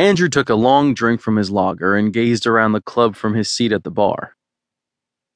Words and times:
Andrew 0.00 0.30
took 0.30 0.48
a 0.48 0.54
long 0.54 0.94
drink 0.94 1.20
from 1.20 1.36
his 1.36 1.50
lager 1.50 1.94
and 1.94 2.10
gazed 2.10 2.46
around 2.46 2.72
the 2.72 2.80
club 2.80 3.14
from 3.16 3.34
his 3.34 3.50
seat 3.50 3.70
at 3.70 3.84
the 3.84 3.90
bar. 3.90 4.34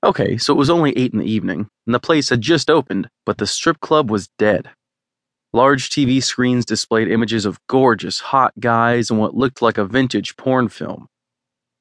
Okay, 0.03 0.39
so 0.39 0.55
it 0.55 0.57
was 0.57 0.71
only 0.71 0.97
8 0.97 1.13
in 1.13 1.19
the 1.19 1.31
evening, 1.31 1.69
and 1.85 1.95
the 1.95 2.01
place 2.01 2.31
had 2.31 2.41
just 2.41 2.71
opened, 2.71 3.11
but 3.27 3.37
the 3.37 3.47
strip 3.47 3.79
club 3.81 4.11
was 4.11 4.31
dead. 4.39 4.71
Large 5.53 5.91
TV 5.91 6.23
screens 6.23 6.65
displayed 6.65 7.09
images 7.09 7.45
of 7.45 7.61
gorgeous, 7.67 8.21
hot 8.21 8.55
guys 8.59 9.11
and 9.11 9.21
what 9.21 9.37
looked 9.37 9.61
like 9.61 9.77
a 9.77 9.85
vintage 9.85 10.35
porn 10.39 10.71
film. 10.71 11.09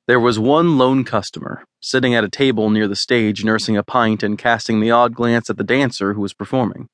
There 0.05 0.19
was 0.19 0.37
one 0.37 0.77
lone 0.77 1.05
customer, 1.05 1.63
sitting 1.81 2.13
at 2.13 2.25
a 2.25 2.29
table 2.29 2.69
near 2.69 2.89
the 2.89 2.97
stage, 2.97 3.45
nursing 3.45 3.77
a 3.77 3.83
pint 3.83 4.23
and 4.23 4.37
casting 4.37 4.81
the 4.81 4.91
odd 4.91 5.15
glance 5.15 5.49
at 5.49 5.55
the 5.55 5.63
dancer 5.63 6.15
who 6.15 6.21
was 6.21 6.33
performing. 6.33 6.89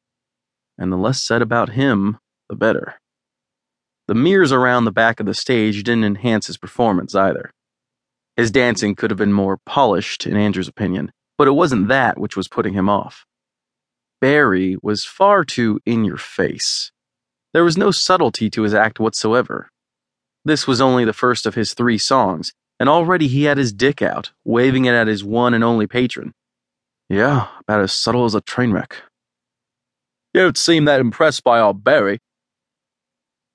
And 0.77 0.91
the 0.91 0.97
less 0.97 1.23
said 1.23 1.41
about 1.41 1.69
him, 1.69 2.19
the 2.47 2.55
better. 2.55 2.99
The 4.09 4.15
mirrors 4.15 4.51
around 4.51 4.85
the 4.85 4.91
back 4.91 5.19
of 5.19 5.27
the 5.27 5.35
stage 5.35 5.83
didn't 5.83 6.03
enhance 6.03 6.47
his 6.47 6.57
performance 6.57 7.13
either. 7.13 7.51
His 8.35 8.49
dancing 8.49 8.95
could 8.95 9.11
have 9.11 9.19
been 9.19 9.33
more 9.33 9.59
polished, 9.67 10.25
in 10.25 10.35
Andrew's 10.35 10.67
opinion, 10.67 11.11
but 11.37 11.47
it 11.47 11.51
wasn't 11.51 11.89
that 11.89 12.17
which 12.17 12.35
was 12.35 12.47
putting 12.47 12.73
him 12.73 12.89
off. 12.89 13.27
Barry 14.19 14.77
was 14.81 15.05
far 15.05 15.45
too 15.45 15.79
in 15.85 16.05
your 16.05 16.17
face. 16.17 16.91
There 17.53 17.63
was 17.63 17.77
no 17.77 17.91
subtlety 17.91 18.49
to 18.49 18.63
his 18.63 18.73
act 18.73 18.99
whatsoever. 18.99 19.69
This 20.43 20.65
was 20.65 20.81
only 20.81 21.05
the 21.05 21.13
first 21.13 21.45
of 21.45 21.53
his 21.53 21.75
three 21.75 21.99
songs, 21.99 22.51
and 22.79 22.89
already 22.89 23.27
he 23.27 23.43
had 23.43 23.59
his 23.59 23.71
dick 23.71 24.01
out, 24.01 24.31
waving 24.43 24.85
it 24.85 24.95
at 24.95 25.05
his 25.05 25.23
one 25.23 25.53
and 25.53 25.63
only 25.63 25.85
patron. 25.85 26.33
Yeah, 27.09 27.45
about 27.59 27.81
as 27.81 27.91
subtle 27.91 28.25
as 28.25 28.33
a 28.33 28.41
train 28.41 28.71
wreck. 28.71 29.03
You 30.33 30.41
don't 30.41 30.57
seem 30.57 30.85
that 30.85 30.99
impressed 30.99 31.43
by 31.43 31.59
our 31.59 31.75
Barry. 31.75 32.17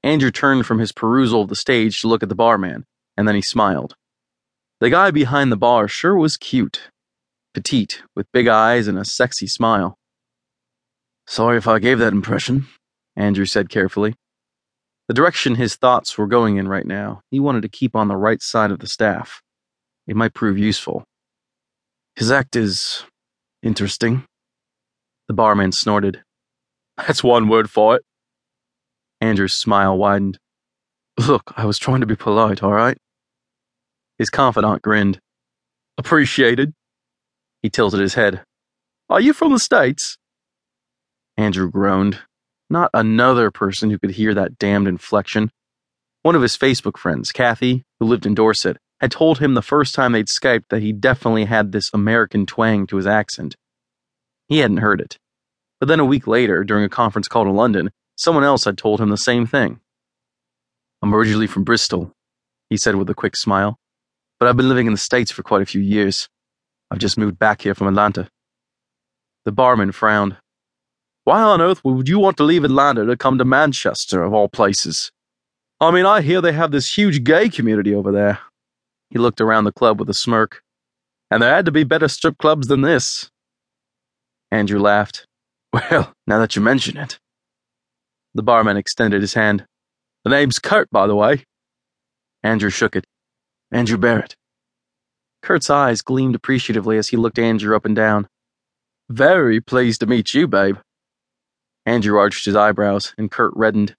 Andrew 0.05 0.31
turned 0.31 0.67
from 0.67 0.81
his 0.81 0.93
perusal 0.93 1.41
of 1.41 1.49
the 1.49 1.57
stage 1.57 2.03
to 2.03 2.09
look 2.09 2.23
at 2.23 2.29
the 2.29 2.35
barman, 2.35 2.85
and 3.17 3.27
then 3.27 3.35
he 3.35 3.41
smiled. 3.41 3.97
The 4.81 4.91
guy 4.91 5.11
behind 5.11 5.51
the 5.51 5.57
bar 5.57 5.89
sure 5.89 6.15
was 6.15 6.37
cute 6.37 6.91
petite, 7.55 8.03
with 8.15 8.31
big 8.33 8.49
eyes 8.49 8.87
and 8.89 8.99
a 8.99 9.05
sexy 9.05 9.47
smile. 9.47 9.97
Sorry 11.27 11.57
if 11.57 11.67
I 11.67 11.79
gave 11.79 12.01
that 12.01 12.13
impression, 12.13 12.67
Andrew 13.17 13.47
said 13.47 13.71
carefully. 13.71 14.15
The 15.09 15.15
direction 15.15 15.55
his 15.55 15.77
thoughts 15.77 16.19
were 16.19 16.27
going 16.27 16.57
in 16.57 16.69
right 16.69 16.85
now, 16.85 17.23
he 17.31 17.41
wanted 17.41 17.63
to 17.63 17.69
keep 17.69 17.97
on 17.97 18.09
the 18.09 18.17
right 18.17 18.43
side 18.43 18.71
of 18.71 18.81
the 18.81 18.87
staff. 18.87 19.41
It 20.07 20.17
might 20.17 20.35
prove 20.35 20.59
useful. 20.59 21.05
His 22.17 22.31
act 22.31 22.57
is 22.57 23.05
interesting. 23.63 24.27
The 25.29 25.35
barman 25.35 25.73
snorted. 25.73 26.23
That's 26.99 27.25
one 27.25 27.49
word 27.49 27.71
for 27.71 27.97
it. 27.97 28.03
Andrew's 29.25 29.55
smile 29.55 29.97
widened. 29.97 30.39
Look, 31.19 31.55
I 31.57 31.65
was 31.65 31.79
trying 31.79 32.01
to 32.01 32.07
be 32.07 32.17
polite, 32.17 32.63
all 32.63 32.73
right? 32.73 32.99
His 34.19 34.29
confidant 34.29 34.83
grinned. 34.83 35.19
Appreciated. 35.97 36.75
He 37.63 37.71
tilted 37.71 38.01
his 38.01 38.15
head. 38.15 38.43
Are 39.09 39.21
you 39.21 39.33
from 39.33 39.53
the 39.53 39.59
States? 39.59 40.19
Andrew 41.39 41.71
groaned. 41.71 42.19
Not 42.69 42.91
another 42.93 43.51
person 43.51 43.91
who 43.91 43.99
could 43.99 44.13
hear 44.13 44.35
that 44.35 44.59
damned 44.59 44.89
inflection. 44.89 45.51
One 46.23 46.35
of 46.35 46.43
his 46.43 46.57
Facebook 46.57 46.99
friends, 46.99 47.33
Kathy, 47.33 47.83
who 47.99 48.07
lived 48.07 48.27
in 48.27 48.35
Dorset, 48.35 48.77
had 49.01 49.11
told 49.11 49.39
him 49.39 49.55
the 49.55 49.63
first 49.63 49.95
time 49.95 50.13
they'd 50.13 50.27
Skyped 50.27 50.69
that 50.69 50.83
he 50.83 50.93
definitely 50.93 51.47
had 51.47 51.73
this 51.73 51.91
American 51.95 52.45
twang 52.45 52.87
to 52.89 52.97
his 52.97 53.07
accent. 53.07 53.57
He 54.49 54.59
hadn't 54.59 54.79
heard 54.79 55.01
it. 55.01 55.19
But 55.81 55.89
then 55.89 56.01
a 56.01 56.05
week 56.05 56.27
later, 56.27 56.63
during 56.63 56.85
a 56.85 56.89
conference 56.89 57.29
call 57.29 57.49
in 57.49 57.55
London, 57.55 57.91
someone 58.17 58.45
else 58.45 58.65
had 58.65 58.79
told 58.79 59.01
him 59.01 59.11
the 59.11 59.17
same 59.17 59.47
thing. 59.47 59.81
I'm 61.03 61.15
originally 61.15 61.47
from 61.47 61.65
Bristol, 61.65 62.13
he 62.71 62.77
said 62.77 62.97
with 62.97 63.11
a 63.11 63.15
quick 63.15 63.37
smile, 63.37 63.79
but 64.39 64.49
I've 64.49 64.57
been 64.57 64.69
living 64.69 64.87
in 64.87 64.93
the 64.93 64.99
States 64.99 65.31
for 65.31 65.43
quite 65.43 65.63
a 65.63 65.67
few 65.67 65.81
years. 65.81 66.29
I've 66.91 66.99
just 66.99 67.19
moved 67.19 67.39
back 67.39 67.63
here 67.63 67.75
from 67.75 67.89
Atlanta. 67.89 68.29
The 69.45 69.53
barman 69.53 69.93
frowned. 69.93 70.37
Why 71.25 71.41
on 71.41 71.61
earth 71.61 71.85
would 71.85 72.09
you 72.09 72.19
want 72.19 72.37
to 72.39 72.45
leave 72.45 72.65
Atlanta 72.65 73.05
to 73.07 73.17
come 73.17 73.39
to 73.39 73.45
Manchester, 73.45 74.23
of 74.23 74.33
all 74.33 74.49
places? 74.49 75.11
I 75.81 75.91
mean, 75.91 76.07
I 76.07 76.21
hear 76.21 76.41
they 76.41 76.53
have 76.53 76.71
this 76.71 76.97
huge 76.97 77.25
gay 77.25 77.49
community 77.49 77.95
over 77.95 78.13
there. 78.13 78.39
He 79.11 79.19
looked 79.19 79.41
around 79.41 79.65
the 79.65 79.73
club 79.73 79.99
with 79.99 80.09
a 80.09 80.15
smirk. 80.15 80.63
And 81.31 81.43
there 81.43 81.55
had 81.55 81.65
to 81.65 81.73
be 81.73 81.85
better 81.85 82.09
strip 82.09 82.39
clubs 82.39 82.69
than 82.69 82.83
this. 82.83 83.31
Andrew 84.51 84.79
laughed. 84.79 85.27
Well, 85.91 86.15
now 86.29 86.39
that 86.39 86.55
you 86.55 86.63
mention 86.63 86.97
it. 86.97 87.19
The 88.35 88.43
barman 88.43 88.77
extended 88.77 89.21
his 89.21 89.35
hand. 89.35 89.67
The 90.25 90.31
name's 90.31 90.59
Kurt, 90.59 90.91
by 90.91 91.07
the 91.07 91.15
way. 91.15 91.45
Andrew 92.43 92.71
shook 92.71 92.97
it. 92.97 93.07
Andrew 93.71 93.99
Barrett. 93.99 94.37
Kurt's 95.43 95.71
eyes 95.71 96.03
gleamed 96.03 96.35
appreciatively 96.35 96.99
as 96.99 97.09
he 97.09 97.17
looked 97.17 97.39
Andrew 97.39 97.77
up 97.77 97.85
and 97.85 97.95
down. 97.95 98.29
Very 99.09 99.61
pleased 99.61 100.01
to 100.01 100.07
meet 100.07 100.35
you, 100.35 100.47
babe. 100.47 100.77
Andrew 101.87 102.19
arched 102.19 102.47
his 102.47 102.57
eyebrows, 102.57 103.15
and 103.19 103.31
Kurt 103.31 103.53
reddened. 103.55 103.95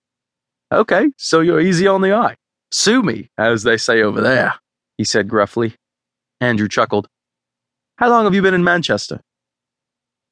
Okay, 0.72 1.12
so 1.18 1.40
you're 1.42 1.62
easy 1.62 1.88
on 1.88 2.02
the 2.02 2.14
eye. 2.14 2.36
Sue 2.72 3.02
me, 3.02 3.30
as 3.38 3.64
they 3.64 3.78
say 3.78 4.02
over 4.02 4.22
there, 4.22 4.56
he 4.98 5.04
said 5.04 5.30
gruffly. 5.30 5.76
Andrew 6.42 6.68
chuckled. 6.68 7.08
How 7.98 8.10
long 8.10 8.26
have 8.26 8.36
you 8.36 8.42
been 8.42 8.54
in 8.54 8.64
Manchester? 8.64 9.22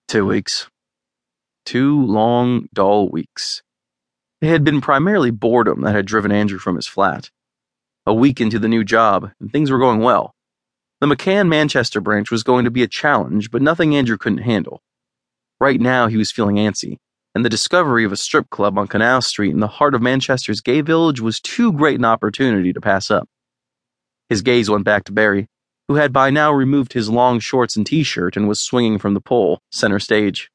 Two 0.08 0.26
weeks. 0.26 0.68
Two 1.66 2.06
long, 2.06 2.68
dull 2.74 3.10
weeks. 3.10 3.63
It 4.44 4.50
had 4.50 4.66
been 4.66 4.82
primarily 4.82 5.32
boredom 5.32 5.84
that 5.84 5.96
had 5.96 6.06
driven 6.06 6.30
Andrew 6.30 6.60
from 6.60 6.76
his 6.76 6.86
flat. 6.86 7.32
A 8.06 8.14
week 8.14 8.42
into 8.42 8.60
the 8.60 8.68
new 8.68 8.84
job, 8.84 9.32
and 9.40 9.50
things 9.50 9.72
were 9.72 9.80
going 9.80 10.02
well. 10.02 10.36
The 11.00 11.08
McCann 11.08 11.48
Manchester 11.48 12.02
branch 12.02 12.30
was 12.30 12.44
going 12.44 12.66
to 12.66 12.70
be 12.70 12.84
a 12.84 12.88
challenge, 12.90 13.52
but 13.52 13.62
nothing 13.62 13.96
Andrew 13.96 14.18
couldn't 14.18 14.40
handle. 14.40 14.82
Right 15.62 15.80
now, 15.80 16.08
he 16.08 16.18
was 16.18 16.34
feeling 16.34 16.58
antsy, 16.58 16.98
and 17.34 17.46
the 17.46 17.50
discovery 17.50 18.04
of 18.04 18.12
a 18.12 18.18
strip 18.18 18.50
club 18.50 18.78
on 18.78 18.90
Canal 18.90 19.22
Street 19.22 19.54
in 19.54 19.62
the 19.62 19.68
heart 19.68 19.96
of 19.96 20.02
Manchester's 20.02 20.60
gay 20.60 20.82
village 20.82 21.22
was 21.22 21.40
too 21.40 21.72
great 21.72 22.00
an 22.00 22.04
opportunity 22.04 22.74
to 22.74 22.82
pass 22.82 23.10
up. 23.10 23.30
His 24.28 24.42
gaze 24.42 24.70
went 24.70 24.84
back 24.84 25.06
to 25.06 25.14
Barry, 25.14 25.48
who 25.88 25.96
had 25.96 26.12
by 26.12 26.32
now 26.32 26.52
removed 26.52 26.92
his 26.92 27.10
long 27.10 27.40
shorts 27.40 27.78
and 27.78 27.86
t 27.86 28.04
shirt 28.04 28.36
and 28.36 28.50
was 28.50 28.60
swinging 28.60 29.00
from 29.00 29.14
the 29.14 29.22
pole, 29.22 29.62
center 29.72 30.00
stage. 30.00 30.52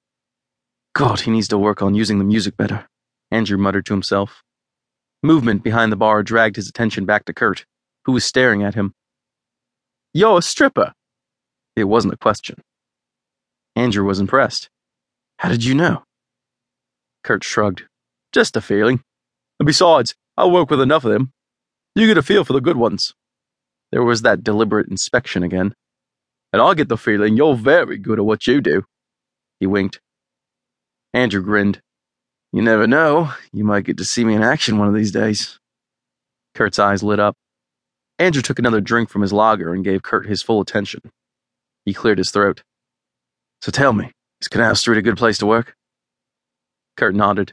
God, 0.94 1.20
he 1.20 1.30
needs 1.30 1.48
to 1.48 1.56
work 1.56 1.80
on 1.80 1.94
using 1.94 2.18
the 2.18 2.24
music 2.24 2.54
better, 2.54 2.86
Andrew 3.30 3.58
muttered 3.58 3.86
to 3.86 3.92
himself. 3.92 4.42
Movement 5.22 5.62
behind 5.62 5.92
the 5.92 5.96
bar 5.96 6.22
dragged 6.22 6.56
his 6.56 6.68
attention 6.68 7.04
back 7.04 7.24
to 7.24 7.34
Kurt, 7.34 7.66
who 8.04 8.12
was 8.12 8.24
staring 8.24 8.62
at 8.62 8.74
him. 8.74 8.94
You're 10.14 10.38
a 10.38 10.42
stripper. 10.42 10.94
It 11.76 11.84
wasn't 11.84 12.14
a 12.14 12.18
question. 12.18 12.62
Andrew 13.76 14.04
was 14.04 14.20
impressed. 14.20 14.70
How 15.38 15.48
did 15.48 15.64
you 15.64 15.74
know? 15.74 16.04
Kurt 17.22 17.44
shrugged. 17.44 17.84
Just 18.32 18.56
a 18.56 18.60
feeling. 18.60 19.02
And 19.60 19.66
besides, 19.66 20.14
I 20.36 20.46
work 20.46 20.70
with 20.70 20.80
enough 20.80 21.04
of 21.04 21.12
them. 21.12 21.32
You 21.94 22.06
get 22.06 22.18
a 22.18 22.22
feel 22.22 22.44
for 22.44 22.52
the 22.52 22.60
good 22.60 22.76
ones. 22.76 23.14
There 23.90 24.02
was 24.02 24.22
that 24.22 24.44
deliberate 24.44 24.88
inspection 24.88 25.42
again. 25.42 25.74
And 26.52 26.62
I 26.62 26.74
get 26.74 26.88
the 26.88 26.96
feeling 26.96 27.36
you're 27.36 27.56
very 27.56 27.98
good 27.98 28.18
at 28.18 28.24
what 28.24 28.46
you 28.46 28.60
do. 28.60 28.84
He 29.60 29.66
winked. 29.66 30.00
Andrew 31.12 31.42
grinned. 31.42 31.80
You 32.52 32.62
never 32.62 32.86
know. 32.86 33.30
You 33.52 33.64
might 33.64 33.84
get 33.84 33.98
to 33.98 34.04
see 34.04 34.24
me 34.24 34.34
in 34.34 34.42
action 34.42 34.78
one 34.78 34.88
of 34.88 34.94
these 34.94 35.12
days. 35.12 35.58
Kurt's 36.54 36.78
eyes 36.78 37.02
lit 37.02 37.20
up. 37.20 37.36
Andrew 38.18 38.42
took 38.42 38.58
another 38.58 38.80
drink 38.80 39.10
from 39.10 39.22
his 39.22 39.32
lager 39.32 39.72
and 39.72 39.84
gave 39.84 40.02
Kurt 40.02 40.26
his 40.26 40.42
full 40.42 40.60
attention. 40.60 41.00
He 41.84 41.94
cleared 41.94 42.18
his 42.18 42.30
throat. 42.30 42.62
So 43.62 43.70
tell 43.70 43.92
me, 43.92 44.12
is 44.40 44.48
Canal 44.48 44.74
Street 44.74 44.98
a 44.98 45.02
good 45.02 45.16
place 45.16 45.38
to 45.38 45.46
work? 45.46 45.74
Kurt 46.96 47.14
nodded. 47.14 47.52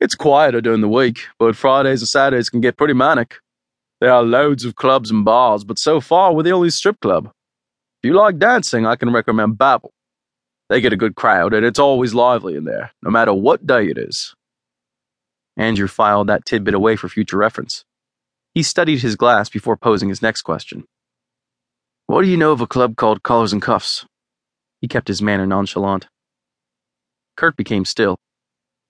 It's 0.00 0.14
quieter 0.14 0.60
during 0.60 0.80
the 0.80 0.88
week, 0.88 1.20
but 1.38 1.54
Fridays 1.54 2.00
and 2.00 2.08
Saturdays 2.08 2.50
can 2.50 2.60
get 2.60 2.76
pretty 2.76 2.94
manic. 2.94 3.36
There 4.00 4.12
are 4.12 4.24
loads 4.24 4.64
of 4.64 4.74
clubs 4.74 5.12
and 5.12 5.24
bars, 5.24 5.62
but 5.62 5.78
so 5.78 6.00
far 6.00 6.34
we're 6.34 6.42
the 6.42 6.50
only 6.50 6.70
strip 6.70 6.98
club. 7.00 7.26
If 8.02 8.08
you 8.08 8.14
like 8.14 8.38
dancing, 8.38 8.84
I 8.84 8.96
can 8.96 9.12
recommend 9.12 9.58
Babel. 9.58 9.92
They 10.72 10.80
get 10.80 10.94
a 10.94 10.96
good 10.96 11.16
crowd, 11.16 11.52
and 11.52 11.66
it's 11.66 11.78
always 11.78 12.14
lively 12.14 12.56
in 12.56 12.64
there, 12.64 12.92
no 13.02 13.10
matter 13.10 13.34
what 13.34 13.66
day 13.66 13.88
it 13.88 13.98
is. 13.98 14.34
Andrew 15.54 15.86
filed 15.86 16.30
that 16.30 16.46
tidbit 16.46 16.72
away 16.72 16.96
for 16.96 17.10
future 17.10 17.36
reference. 17.36 17.84
He 18.54 18.62
studied 18.62 19.00
his 19.00 19.14
glass 19.14 19.50
before 19.50 19.76
posing 19.76 20.08
his 20.08 20.22
next 20.22 20.40
question. 20.40 20.86
What 22.06 22.22
do 22.22 22.28
you 22.28 22.38
know 22.38 22.52
of 22.52 22.62
a 22.62 22.66
club 22.66 22.96
called 22.96 23.22
Collars 23.22 23.52
and 23.52 23.60
Cuffs? 23.60 24.06
He 24.80 24.88
kept 24.88 25.08
his 25.08 25.20
manner 25.20 25.44
nonchalant. 25.44 26.06
Kurt 27.36 27.54
became 27.54 27.84
still. 27.84 28.16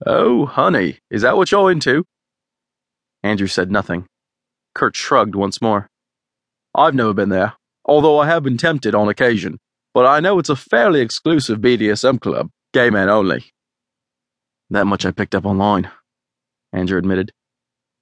Oh, 0.06 0.46
honey, 0.46 1.00
is 1.11 1.23
that 1.23 1.37
what 1.37 1.50
you're 1.50 1.73
into? 1.73 2.05
Andrew 3.25 3.49
said 3.49 3.73
nothing. 3.73 4.06
Kurt 4.73 4.94
shrugged 4.94 5.34
once 5.34 5.61
more. 5.61 5.88
I've 6.76 6.94
never 6.94 7.12
been 7.12 7.31
there, 7.31 7.55
although 7.84 8.20
I 8.20 8.26
have 8.26 8.44
been 8.44 8.56
tempted 8.56 8.94
on 8.94 9.08
occasion, 9.08 9.58
but 9.94 10.06
I 10.06 10.20
know 10.20 10.38
it's 10.38 10.48
a 10.48 10.56
fairly 10.56 11.00
exclusive 11.00 11.58
BDSM 11.58 12.20
club, 12.20 12.50
gay 12.72 12.90
men 12.90 13.08
only. 13.08 13.52
That 14.70 14.86
much 14.86 15.04
I 15.04 15.10
picked 15.10 15.34
up 15.34 15.44
online, 15.44 15.90
Andrew 16.72 16.98
admitted. 16.98 17.32